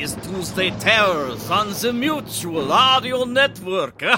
[0.00, 4.02] is Tuesday Terrors on the Mutual Audio Network.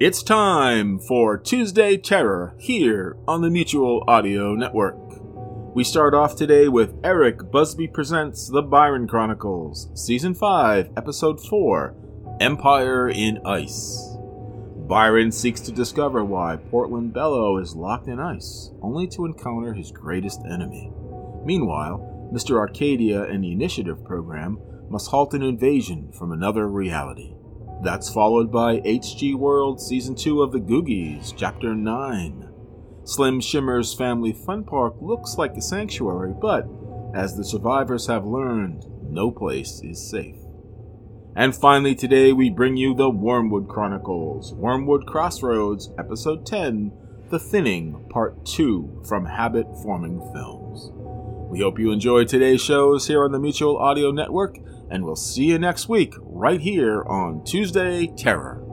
[0.00, 4.94] It's time for Tuesday Terror here on the Mutual Audio Network.
[5.74, 11.96] We start off today with Eric Busby Presents The Byron Chronicles, Season 5, Episode 4
[12.40, 14.07] Empire in Ice.
[14.88, 19.92] Byron seeks to discover why Portland Bellow is locked in ice, only to encounter his
[19.92, 20.90] greatest enemy.
[21.44, 22.56] Meanwhile, Mr.
[22.56, 27.34] Arcadia and the Initiative program must halt an invasion from another reality.
[27.84, 32.48] That's followed by HG World Season 2 of The Googies, Chapter 9.
[33.04, 36.66] Slim Shimmer's family fun park looks like a sanctuary, but
[37.14, 40.36] as the survivors have learned, no place is safe.
[41.36, 46.92] And finally, today we bring you the Wormwood Chronicles, Wormwood Crossroads, Episode 10,
[47.30, 50.90] The Thinning, Part 2 from Habit Forming Films.
[51.50, 54.58] We hope you enjoyed today's shows here on the Mutual Audio Network
[54.90, 58.67] and we'll see you next week right here on Tuesday Terror.